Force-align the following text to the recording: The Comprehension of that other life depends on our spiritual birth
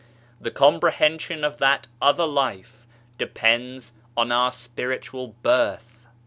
The 0.39 0.49
Comprehension 0.49 1.43
of 1.43 1.59
that 1.59 1.85
other 2.01 2.25
life 2.25 2.87
depends 3.19 3.93
on 4.17 4.31
our 4.31 4.51
spiritual 4.51 5.35
birth 5.43 6.07